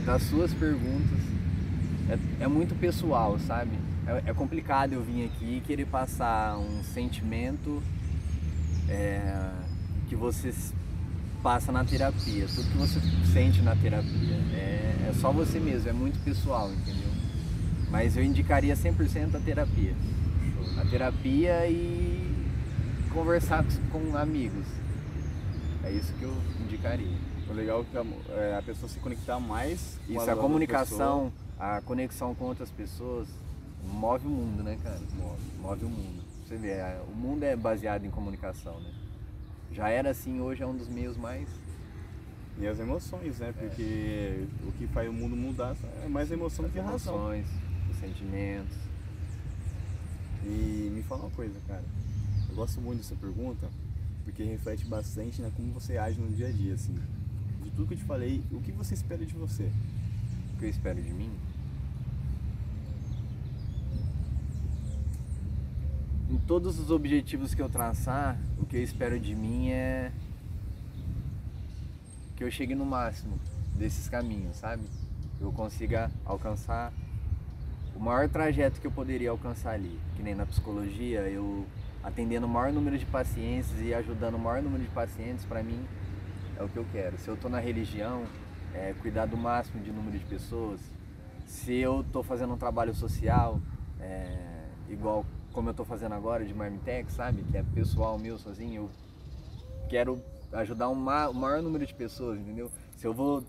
das 0.05 0.23
suas 0.23 0.51
perguntas. 0.53 1.19
É, 2.09 2.43
é 2.43 2.47
muito 2.47 2.75
pessoal, 2.75 3.37
sabe? 3.39 3.71
É, 4.07 4.29
é, 4.29 4.33
complicado 4.33 4.93
eu 4.93 5.03
vir 5.03 5.25
aqui 5.25 5.57
e 5.57 5.63
querer 5.65 5.85
passar 5.85 6.57
um 6.57 6.83
sentimento 6.83 7.81
é, 8.89 9.51
que 10.09 10.15
você 10.15 10.53
passa 11.43 11.71
na 11.71 11.83
terapia. 11.83 12.47
Tudo 12.47 12.71
que 12.71 12.77
você 12.77 12.99
sente 13.31 13.61
na 13.61 13.75
terapia 13.75 14.35
é, 14.53 15.09
é 15.09 15.13
só 15.21 15.31
você 15.31 15.59
mesmo, 15.59 15.89
é 15.89 15.93
muito 15.93 16.23
pessoal, 16.23 16.71
entendeu? 16.71 17.09
Mas 17.91 18.17
eu 18.17 18.23
indicaria 18.23 18.75
100% 18.75 19.35
a 19.35 19.39
terapia. 19.39 19.93
A 20.77 20.85
terapia 20.85 21.67
e 21.67 22.35
conversar 23.11 23.63
com 23.91 24.17
amigos 24.17 24.65
é 25.85 25.91
isso 25.91 26.11
que 26.13 26.23
eu 26.23 26.33
indicaria. 26.59 27.17
O 27.47 27.53
legal 27.53 27.81
é 27.81 27.83
que 27.83 27.97
a, 27.97 28.05
é, 28.35 28.57
a 28.57 28.61
pessoa 28.61 28.89
se 28.89 28.99
conectar 28.99 29.39
mais 29.39 29.99
com 30.07 30.13
Isso, 30.13 30.29
a, 30.29 30.33
a 30.33 30.35
comunicação, 30.35 31.31
a 31.59 31.81
conexão 31.81 32.33
com 32.33 32.45
outras 32.45 32.71
pessoas 32.71 33.27
move 33.83 34.27
o 34.27 34.31
mundo, 34.31 34.63
né, 34.63 34.77
cara? 34.81 34.99
Move, 35.15 35.41
move 35.61 35.85
o 35.85 35.89
mundo. 35.89 36.23
Você 36.43 36.57
vê, 36.57 36.77
o 37.07 37.15
mundo 37.15 37.43
é 37.43 37.55
baseado 37.55 38.03
em 38.03 38.09
comunicação, 38.09 38.79
né? 38.79 38.91
Já 39.71 39.89
era 39.89 40.09
assim, 40.09 40.39
hoje 40.41 40.63
é 40.63 40.65
um 40.65 40.75
dos 40.75 40.87
meios 40.87 41.15
mais. 41.17 41.47
E 42.57 42.65
as 42.65 42.79
emoções, 42.79 43.39
né? 43.39 43.53
Porque 43.57 43.83
é. 43.83 44.67
o 44.67 44.71
que 44.71 44.87
faz 44.87 45.09
o 45.09 45.13
mundo 45.13 45.35
mudar 45.35 45.75
é 46.03 46.07
mais 46.07 46.31
emoção 46.31 46.65
do 46.65 46.71
que 46.71 46.79
razão. 46.79 47.15
Emoções, 47.15 47.45
os 47.91 47.97
sentimentos. 47.97 48.77
E 50.43 50.89
me 50.93 51.03
fala 51.03 51.23
uma 51.23 51.31
coisa, 51.31 51.59
cara. 51.67 51.83
Eu 52.49 52.55
gosto 52.55 52.79
muito 52.79 52.99
dessa 52.99 53.15
pergunta, 53.15 53.67
porque 54.25 54.43
reflete 54.43 54.83
bastante 54.85 55.39
né, 55.41 55.51
como 55.55 55.71
você 55.71 55.97
age 55.97 56.19
no 56.19 56.27
dia 56.35 56.47
a 56.47 56.51
dia, 56.51 56.73
assim. 56.73 56.95
De 57.63 57.69
tudo 57.69 57.87
que 57.87 57.93
eu 57.93 57.97
te 57.99 58.03
falei, 58.03 58.43
o 58.51 58.59
que 58.59 58.71
você 58.71 58.95
espera 58.95 59.23
de 59.23 59.33
você? 59.35 59.71
O 60.53 60.57
que 60.57 60.65
eu 60.65 60.69
espero 60.69 61.01
de 61.01 61.13
mim? 61.13 61.31
Em 66.29 66.37
todos 66.39 66.79
os 66.79 66.89
objetivos 66.89 67.53
que 67.53 67.61
eu 67.61 67.69
traçar, 67.69 68.37
o 68.57 68.65
que 68.65 68.75
eu 68.75 68.83
espero 68.83 69.19
de 69.19 69.35
mim 69.35 69.69
é 69.69 70.11
que 72.35 72.43
eu 72.43 72.51
chegue 72.51 72.73
no 72.73 72.85
máximo 72.85 73.39
desses 73.75 74.09
caminhos, 74.09 74.57
sabe? 74.57 74.83
Eu 75.39 75.51
consiga 75.51 76.11
alcançar 76.25 76.91
o 77.95 77.99
maior 77.99 78.27
trajeto 78.27 78.81
que 78.81 78.87
eu 78.87 78.91
poderia 78.91 79.29
alcançar 79.29 79.71
ali. 79.71 79.99
Que 80.15 80.23
nem 80.23 80.33
na 80.33 80.45
psicologia, 80.45 81.21
eu 81.21 81.65
atendendo 82.05 82.45
o 82.45 82.49
maior 82.49 82.71
número 82.71 82.97
de 82.99 83.05
pacientes 83.05 83.71
e 83.81 83.91
ajudando 83.91 84.35
o 84.35 84.39
maior 84.39 84.61
número 84.61 84.83
de 84.83 84.89
pacientes, 84.89 85.43
para 85.43 85.63
mim 85.63 85.83
é 86.55 86.61
o 86.61 86.69
que 86.69 86.77
eu 86.77 86.85
quero. 86.91 87.17
Se 87.17 87.27
eu 87.27 87.33
estou 87.33 87.49
na 87.49 87.59
religião, 87.59 88.23
é 88.75 88.93
cuidar 89.01 89.25
do 89.25 89.35
máximo 89.35 89.83
de 89.83 89.91
número 89.91 90.19
de 90.19 90.23
pessoas. 90.25 90.79
Se 91.47 91.73
eu 91.73 92.01
estou 92.01 92.21
fazendo 92.21 92.53
um 92.53 92.57
trabalho 92.57 92.93
social, 92.93 93.59
é, 93.99 94.67
igual 94.87 95.25
como 95.51 95.69
eu 95.69 95.71
estou 95.71 95.85
fazendo 95.85 96.13
agora 96.13 96.45
de 96.45 96.53
Marmitex, 96.53 97.13
sabe? 97.13 97.41
Que 97.43 97.57
é 97.57 97.63
pessoal 97.63 98.19
meu 98.19 98.37
sozinho, 98.37 98.83
eu 98.83 98.89
quero 99.89 100.21
ajudar 100.53 100.89
o 100.89 100.95
maior 100.95 101.61
número 101.63 101.87
de 101.87 101.93
pessoas, 101.93 102.39
entendeu? 102.39 102.69
Se 102.95 103.07
eu 103.07 103.15
vou 103.15 103.43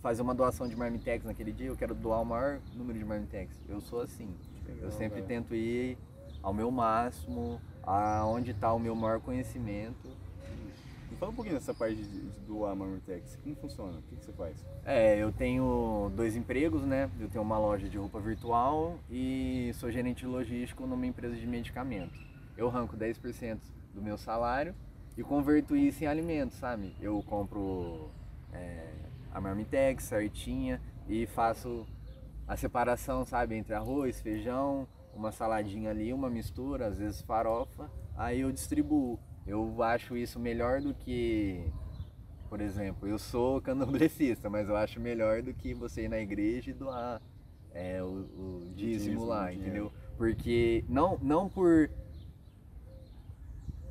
fazer 0.00 0.22
uma 0.22 0.34
doação 0.34 0.66
de 0.66 0.74
Marmitex 0.74 1.22
naquele 1.22 1.52
dia, 1.52 1.66
eu 1.66 1.76
quero 1.76 1.94
doar 1.94 2.22
o 2.22 2.24
maior 2.24 2.60
número 2.74 2.98
de 2.98 3.04
Marmitex. 3.04 3.62
Eu 3.68 3.78
sou 3.78 4.00
assim. 4.00 4.34
Legal, 4.66 4.84
eu 4.84 4.90
sempre 4.90 5.20
tento 5.20 5.54
ir 5.54 5.98
ao 6.42 6.54
meu 6.54 6.70
máximo, 6.70 7.60
aonde 7.98 8.52
está 8.52 8.72
o 8.72 8.78
meu 8.78 8.94
maior 8.94 9.20
conhecimento. 9.20 10.08
Me 11.10 11.16
fala 11.16 11.32
um 11.32 11.34
pouquinho 11.34 11.56
dessa 11.56 11.74
parte 11.74 11.96
de, 11.96 12.04
de, 12.04 12.40
do 12.40 12.60
Marmitex. 12.60 13.36
Como 13.42 13.56
funciona? 13.56 13.98
O 13.98 14.02
que, 14.02 14.16
que, 14.16 14.24
você 14.24 14.32
faz? 14.32 14.56
É, 14.84 15.18
eu 15.18 15.32
tenho 15.32 16.10
dois 16.14 16.36
empregos, 16.36 16.82
né? 16.82 17.10
Eu 17.18 17.28
tenho 17.28 17.42
uma 17.42 17.58
loja 17.58 17.88
de 17.88 17.98
roupa 17.98 18.20
virtual 18.20 18.98
e 19.10 19.72
sou 19.74 19.90
gerente 19.90 20.24
logístico 20.24 20.86
numa 20.86 21.06
empresa 21.06 21.34
de 21.34 21.46
medicamento. 21.46 22.18
Eu 22.56 22.68
arranco 22.68 22.96
10% 22.96 23.58
do 23.92 24.00
meu 24.00 24.16
salário 24.16 24.74
e 25.16 25.22
converto 25.22 25.74
isso 25.74 26.04
em 26.04 26.06
alimentos, 26.06 26.56
sabe? 26.58 26.94
Eu 27.00 27.22
compro 27.24 28.08
é, 28.52 28.86
a 29.32 29.40
Marmitex 29.40 30.04
certinha 30.04 30.80
e 31.08 31.26
faço 31.26 31.86
a 32.46 32.56
separação, 32.56 33.24
sabe, 33.24 33.56
entre 33.56 33.74
arroz, 33.74 34.20
feijão, 34.20 34.86
uma 35.14 35.32
saladinha 35.32 35.90
ali, 35.90 36.12
uma 36.12 36.30
mistura, 36.30 36.86
às 36.86 36.98
vezes 36.98 37.20
farofa, 37.22 37.90
aí 38.16 38.40
eu 38.40 38.52
distribuo. 38.52 39.18
Eu 39.46 39.82
acho 39.82 40.16
isso 40.16 40.38
melhor 40.38 40.80
do 40.80 40.94
que, 40.94 41.64
por 42.48 42.60
exemplo, 42.60 43.08
eu 43.08 43.18
sou 43.18 43.60
candomblessista, 43.62 44.48
mas 44.48 44.68
eu 44.68 44.76
acho 44.76 45.00
melhor 45.00 45.42
do 45.42 45.52
que 45.52 45.74
você 45.74 46.04
ir 46.04 46.08
na 46.08 46.20
igreja 46.20 46.70
e 46.70 46.74
doar 46.74 47.20
é, 47.72 48.02
o, 48.02 48.06
o 48.06 48.72
dízimo 48.74 49.24
lá, 49.24 49.52
entendeu? 49.52 49.92
Porque 50.16 50.84
não, 50.88 51.18
não 51.22 51.48
por 51.48 51.90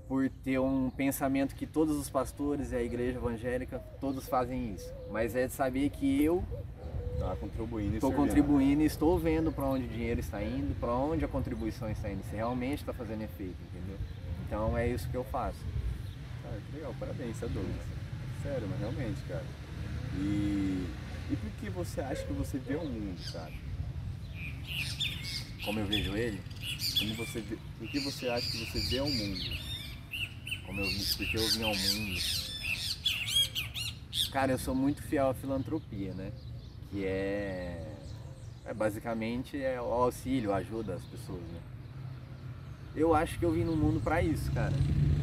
por 0.07 0.27
ter 0.43 0.57
um 0.59 0.89
pensamento 0.89 1.53
que 1.53 1.67
todos 1.67 1.95
os 1.95 2.09
pastores 2.09 2.71
e 2.71 2.75
a 2.75 2.81
igreja 2.81 3.19
evangélica 3.19 3.77
todos 4.01 4.27
fazem 4.27 4.73
isso, 4.73 4.91
mas 5.11 5.35
é 5.35 5.45
de 5.45 5.53
saber 5.53 5.91
que 5.91 6.23
eu 6.23 6.43
Tá 7.19 7.35
contribuindo. 7.35 7.95
Estou 7.95 8.13
contribuindo 8.13 8.81
e 8.81 8.85
estou 8.85 9.19
vendo 9.19 9.51
para 9.51 9.65
onde 9.65 9.85
o 9.85 9.89
dinheiro 9.89 10.19
está 10.21 10.41
indo, 10.41 10.73
para 10.79 10.93
onde 10.93 11.25
a 11.25 11.27
contribuição 11.27 11.91
está 11.91 12.09
indo, 12.09 12.23
se 12.29 12.35
realmente 12.35 12.79
está 12.79 12.93
fazendo 12.93 13.21
efeito, 13.23 13.57
entendeu? 13.69 13.97
Então 14.47 14.77
é 14.77 14.87
isso 14.87 15.07
que 15.09 15.17
eu 15.17 15.23
faço. 15.25 15.59
Cara, 16.41 16.57
que 16.65 16.77
legal, 16.77 16.95
parabéns, 16.97 17.35
você 17.35 17.45
é 17.45 17.49
doido. 17.49 17.79
Sério, 18.41 18.67
mas 18.69 18.79
realmente, 18.79 19.21
cara. 19.27 19.43
E, 20.15 20.87
e 21.29 21.35
por 21.35 21.51
que 21.59 21.69
você 21.69 22.01
acha 22.01 22.23
que 22.23 22.33
você 22.33 22.57
vê 22.57 22.75
o 22.75 22.85
mundo, 22.85 23.33
cara? 23.33 23.51
Como 25.65 25.79
eu 25.79 25.85
vejo 25.85 26.15
ele? 26.15 26.41
Como 26.99 27.15
você 27.15 27.41
vê, 27.41 27.57
por 27.77 27.87
que 27.89 27.99
você 27.99 28.29
acha 28.29 28.49
que 28.49 28.65
você 28.65 28.79
vê 28.79 29.01
o 29.01 29.09
mundo? 29.09 29.69
Como 30.65 30.81
eu, 30.81 30.87
porque 31.17 31.37
eu 31.37 31.47
vim 31.49 31.63
ao 31.63 31.75
mundo. 31.75 32.21
Cara, 34.31 34.53
eu 34.53 34.59
sou 34.59 34.73
muito 34.73 35.03
fiel 35.03 35.29
à 35.29 35.33
filantropia, 35.33 36.13
né? 36.13 36.31
Que 36.89 37.05
é, 37.05 37.95
é 38.65 38.73
basicamente 38.73 39.61
é 39.61 39.81
o 39.81 39.85
auxílio, 39.85 40.53
ajuda 40.53 40.95
às 40.95 41.03
pessoas. 41.03 41.41
Né? 41.41 41.59
Eu 42.95 43.13
acho 43.13 43.37
que 43.37 43.45
eu 43.45 43.51
vim 43.51 43.63
no 43.63 43.75
mundo 43.75 44.01
para 44.01 44.21
isso, 44.21 44.51
cara. 44.51 44.73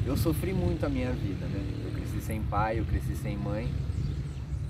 Eu 0.06 0.16
sofri 0.16 0.52
muito 0.52 0.87
a 0.87 0.88
minha 0.88 1.12
vida, 1.12 1.46
né? 1.46 1.85
Eu 1.85 1.92
cresci 1.92 2.20
sem 2.20 2.42
pai, 2.42 2.78
eu 2.78 2.85
cresci 2.85 3.16
sem 3.16 3.37
mãe 3.37 3.73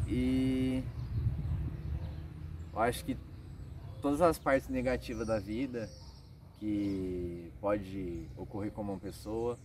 e 0.09 0.83
eu 2.73 2.81
acho 2.81 3.05
que 3.05 3.17
todas 4.01 4.21
as 4.23 4.39
partes 4.39 4.69
negativas 4.69 5.27
da 5.27 5.39
vida 5.39 5.89
que 6.59 7.53
pode 7.61 8.29
ocorrer 8.37 8.71
com 8.73 8.83
uma 8.83 8.99
pessoa. 8.99 9.59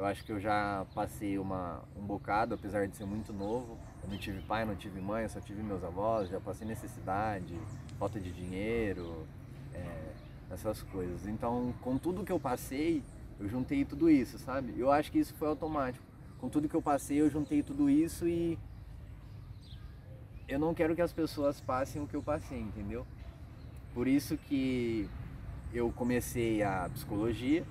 Eu 0.00 0.06
acho 0.06 0.24
que 0.24 0.32
eu 0.32 0.40
já 0.40 0.86
passei 0.94 1.38
uma, 1.38 1.82
um 1.94 2.00
bocado, 2.00 2.54
apesar 2.54 2.88
de 2.88 2.96
ser 2.96 3.04
muito 3.04 3.34
novo. 3.34 3.76
Eu 4.02 4.08
não 4.08 4.16
tive 4.16 4.40
pai, 4.40 4.64
não 4.64 4.74
tive 4.74 4.98
mãe, 4.98 5.28
só 5.28 5.42
tive 5.42 5.62
meus 5.62 5.84
avós, 5.84 6.30
já 6.30 6.40
passei 6.40 6.66
necessidade, 6.66 7.54
falta 7.98 8.18
de 8.18 8.32
dinheiro, 8.32 9.26
é, 9.74 10.12
essas 10.50 10.82
coisas. 10.84 11.26
Então, 11.26 11.74
com 11.82 11.98
tudo 11.98 12.24
que 12.24 12.32
eu 12.32 12.40
passei, 12.40 13.02
eu 13.38 13.46
juntei 13.46 13.84
tudo 13.84 14.08
isso, 14.08 14.38
sabe? 14.38 14.72
Eu 14.74 14.90
acho 14.90 15.12
que 15.12 15.18
isso 15.18 15.34
foi 15.34 15.48
automático. 15.48 16.02
Com 16.38 16.48
tudo 16.48 16.66
que 16.66 16.74
eu 16.74 16.80
passei, 16.80 17.20
eu 17.20 17.28
juntei 17.28 17.62
tudo 17.62 17.90
isso 17.90 18.26
e 18.26 18.58
eu 20.48 20.58
não 20.58 20.72
quero 20.72 20.96
que 20.96 21.02
as 21.02 21.12
pessoas 21.12 21.60
passem 21.60 22.00
o 22.00 22.06
que 22.06 22.16
eu 22.16 22.22
passei, 22.22 22.58
entendeu? 22.58 23.06
Por 23.92 24.08
isso 24.08 24.38
que 24.38 25.06
eu 25.74 25.92
comecei 25.92 26.62
a 26.62 26.88
psicologia 26.88 27.66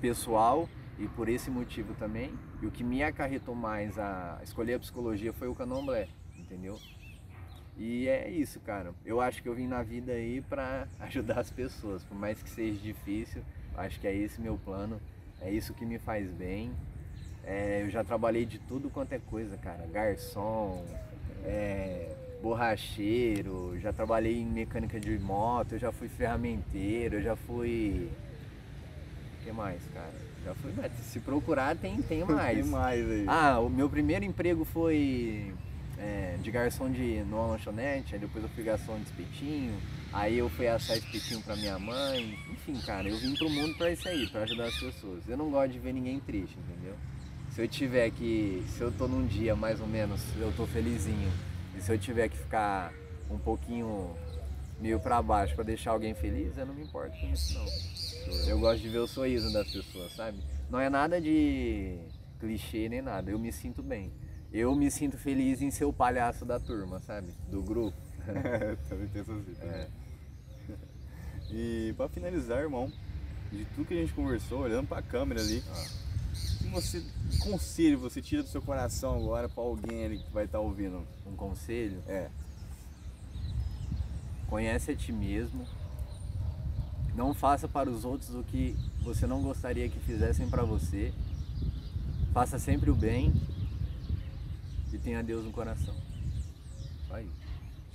pessoal 0.00 0.66
e 0.98 1.06
por 1.08 1.28
esse 1.28 1.50
motivo 1.50 1.94
também. 1.94 2.32
E 2.60 2.66
o 2.66 2.70
que 2.70 2.82
me 2.82 3.02
acarretou 3.02 3.54
mais 3.54 3.98
a 3.98 4.40
escolher 4.42 4.74
a 4.74 4.78
psicologia 4.78 5.32
foi 5.32 5.48
o 5.48 5.54
candomblé, 5.54 6.08
entendeu? 6.36 6.78
E 7.78 8.08
é 8.08 8.30
isso, 8.30 8.58
cara. 8.60 8.94
Eu 9.04 9.20
acho 9.20 9.42
que 9.42 9.48
eu 9.48 9.54
vim 9.54 9.66
na 9.66 9.82
vida 9.82 10.12
aí 10.12 10.40
para 10.40 10.88
ajudar 11.00 11.40
as 11.40 11.50
pessoas, 11.50 12.02
por 12.04 12.16
mais 12.16 12.42
que 12.42 12.48
seja 12.48 12.80
difícil. 12.80 13.42
Acho 13.76 14.00
que 14.00 14.06
é 14.06 14.14
esse 14.14 14.40
meu 14.40 14.56
plano, 14.56 14.98
é 15.40 15.50
isso 15.50 15.74
que 15.74 15.84
me 15.84 15.98
faz 15.98 16.30
bem. 16.30 16.72
É, 17.44 17.82
eu 17.82 17.90
já 17.90 18.02
trabalhei 18.02 18.46
de 18.46 18.58
tudo 18.58 18.88
quanto 18.88 19.12
é 19.12 19.18
coisa, 19.18 19.56
cara. 19.58 19.86
Garçom, 19.86 20.84
é, 21.44 22.16
borracheiro, 22.42 23.78
já 23.78 23.92
trabalhei 23.92 24.38
em 24.38 24.46
mecânica 24.46 24.98
de 24.98 25.18
moto, 25.18 25.72
eu 25.72 25.78
já 25.78 25.92
fui 25.92 26.08
ferramenteiro, 26.08 27.16
eu 27.16 27.22
já 27.22 27.36
fui. 27.36 28.10
O 29.40 29.44
que 29.44 29.52
mais, 29.52 29.80
cara? 29.92 30.25
Se 31.02 31.20
procurar 31.20 31.76
tem, 31.76 32.00
tem 32.02 32.24
mais. 32.24 32.58
tem 32.58 32.70
mais 32.70 33.10
aí. 33.10 33.24
Ah, 33.26 33.58
o 33.58 33.68
meu 33.68 33.88
primeiro 33.88 34.24
emprego 34.24 34.64
foi 34.64 35.52
é, 35.98 36.36
de 36.42 36.50
garçom 36.50 36.90
de 36.90 37.22
numa 37.24 37.46
lanchonete, 37.46 38.14
aí 38.14 38.20
depois 38.20 38.44
eu 38.44 38.50
fui 38.50 38.62
garçom 38.62 38.96
de 38.96 39.04
espetinho, 39.04 39.74
aí 40.12 40.38
eu 40.38 40.48
fui 40.50 40.68
assar 40.68 40.96
espetinho 40.96 41.40
pra 41.42 41.56
minha 41.56 41.78
mãe. 41.78 42.38
Enfim, 42.50 42.78
cara, 42.84 43.08
eu 43.08 43.16
vim 43.18 43.34
pro 43.34 43.48
mundo 43.48 43.74
pra 43.76 43.90
isso 43.90 44.08
aí, 44.08 44.28
pra 44.28 44.42
ajudar 44.42 44.66
as 44.66 44.78
pessoas. 44.78 45.28
Eu 45.28 45.36
não 45.36 45.50
gosto 45.50 45.72
de 45.72 45.78
ver 45.78 45.92
ninguém 45.92 46.20
triste, 46.20 46.56
entendeu? 46.58 46.94
Se 47.50 47.62
eu 47.62 47.68
tiver 47.68 48.10
que. 48.10 48.62
Se 48.68 48.82
eu 48.82 48.92
tô 48.92 49.08
num 49.08 49.26
dia 49.26 49.56
mais 49.56 49.80
ou 49.80 49.86
menos, 49.86 50.20
eu 50.38 50.52
tô 50.56 50.66
felizinho, 50.66 51.32
e 51.76 51.80
se 51.80 51.90
eu 51.90 51.98
tiver 51.98 52.28
que 52.28 52.36
ficar 52.36 52.92
um 53.30 53.38
pouquinho 53.38 54.14
meio 54.80 55.00
pra 55.00 55.22
baixo 55.22 55.54
pra 55.54 55.64
deixar 55.64 55.92
alguém 55.92 56.14
feliz, 56.14 56.56
eu 56.56 56.66
não 56.66 56.74
me 56.74 56.82
importo 56.82 57.18
com 57.18 57.32
isso 57.32 57.54
não. 57.54 57.66
Eu 58.48 58.58
gosto 58.58 58.82
de 58.82 58.88
ver 58.88 58.98
o 58.98 59.06
sorriso 59.06 59.52
das 59.52 59.70
pessoas, 59.70 60.12
sabe? 60.14 60.38
Não 60.68 60.80
é 60.80 60.90
nada 60.90 61.20
de 61.20 61.98
clichê 62.40 62.88
nem 62.88 63.00
nada. 63.00 63.30
Eu 63.30 63.38
me 63.38 63.52
sinto 63.52 63.82
bem. 63.82 64.12
Eu 64.52 64.74
me 64.74 64.90
sinto 64.90 65.16
feliz 65.16 65.60
em 65.62 65.70
ser 65.70 65.84
o 65.84 65.92
palhaço 65.92 66.44
da 66.44 66.58
turma, 66.58 66.98
sabe? 67.00 67.32
Do 67.48 67.62
grupo. 67.62 67.96
também 68.88 69.08
penso 69.08 69.32
assim. 69.32 69.54
Também. 69.54 69.74
É. 69.74 69.88
E 71.50 71.94
para 71.96 72.08
finalizar, 72.08 72.60
irmão, 72.60 72.92
de 73.52 73.64
tudo 73.66 73.86
que 73.86 73.94
a 73.94 73.98
gente 73.98 74.12
conversou, 74.12 74.60
olhando 74.60 74.88
para 74.88 74.98
a 74.98 75.02
câmera 75.02 75.40
ali, 75.40 75.62
ah. 75.70 75.86
que 76.58 76.68
você 76.68 77.02
conselho 77.40 77.98
você 77.98 78.20
tira 78.20 78.42
do 78.42 78.48
seu 78.48 78.60
coração 78.60 79.16
agora 79.16 79.48
para 79.48 79.62
alguém 79.62 80.04
ali 80.04 80.18
que 80.18 80.32
vai 80.32 80.44
estar 80.44 80.58
tá 80.58 80.64
ouvindo? 80.64 81.06
Um 81.24 81.36
conselho? 81.36 82.02
É. 82.08 82.28
Conhece 84.48 84.92
a 84.92 84.96
ti 84.96 85.12
mesmo, 85.12 85.66
não 87.14 87.32
faça 87.32 87.66
para 87.66 87.90
os 87.90 88.04
outros 88.04 88.34
o 88.34 88.44
que 88.44 88.76
você 89.00 89.26
não 89.26 89.42
gostaria 89.42 89.88
que 89.88 89.98
fizessem 90.00 90.48
para 90.48 90.62
você. 90.62 91.12
Faça 92.32 92.58
sempre 92.58 92.90
o 92.90 92.94
bem 92.94 93.32
e 94.96 94.98
tenha 94.98 95.22
Deus 95.22 95.44
no 95.44 95.52
coração. 95.52 95.94
Vai. 97.08 97.26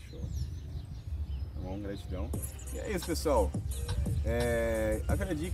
Show. 0.09 0.19
Tá 0.19 1.61
bom, 1.61 1.79
gratidão. 1.79 2.29
E 2.73 2.79
é 2.79 2.95
isso, 2.95 3.05
pessoal. 3.05 3.51
É, 4.23 5.01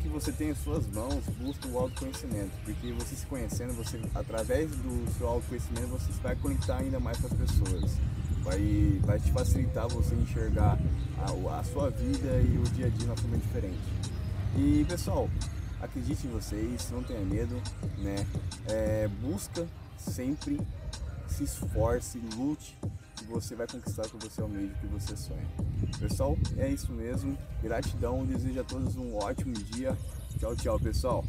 que 0.01 0.07
você 0.09 0.31
tem 0.31 0.49
em 0.49 0.55
suas 0.55 0.85
mãos, 0.87 1.23
busque 1.39 1.67
o 1.69 1.77
autoconhecimento, 1.79 2.51
porque 2.65 2.91
você 2.91 3.15
se 3.15 3.25
conhecendo, 3.25 3.73
você 3.73 3.99
através 4.13 4.69
do 4.71 5.17
seu 5.17 5.27
autoconhecimento, 5.27 5.87
você 5.87 6.11
vai 6.21 6.35
conectar 6.35 6.77
ainda 6.77 6.99
mais 6.99 7.17
com 7.17 7.27
as 7.27 7.33
pessoas 7.33 7.97
vai, 8.47 8.99
vai 9.03 9.19
te 9.19 9.31
facilitar 9.31 9.87
você 9.89 10.15
enxergar 10.15 10.77
a, 11.17 11.59
a 11.59 11.63
sua 11.65 11.89
vida 11.89 12.39
e 12.41 12.57
o 12.57 12.63
dia 12.73 12.87
a 12.87 12.89
dia 12.89 12.99
de 12.99 13.05
uma 13.05 13.17
forma 13.17 13.37
diferente. 13.37 13.77
E 14.55 14.85
pessoal, 14.87 15.29
acredite 15.81 16.25
em 16.25 16.31
vocês, 16.31 16.89
não 16.89 17.03
tenha 17.03 17.19
medo, 17.19 17.61
né? 17.97 18.25
É, 18.67 19.09
busca 19.21 19.67
sempre, 19.97 20.59
se 21.27 21.43
esforce, 21.43 22.19
lute 22.37 22.77
e 23.21 23.25
você 23.25 23.53
vai 23.53 23.67
conquistar 23.67 24.05
o 24.05 24.09
que 24.09 24.29
você 24.29 24.41
almeja, 24.41 24.73
o 24.73 24.79
que 24.79 24.87
você 24.87 25.17
sonha. 25.17 25.47
Pessoal, 25.99 26.37
é 26.57 26.69
isso 26.69 26.91
mesmo. 26.93 27.37
Gratidão, 27.61 28.25
desejo 28.25 28.61
a 28.61 28.63
todos 28.63 28.95
um 28.95 29.15
ótimo 29.15 29.53
dia. 29.53 29.95
Tchau, 30.39 30.55
tchau, 30.55 30.79
pessoal. 30.79 31.25